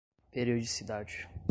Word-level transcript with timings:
periodicidade 0.31 1.29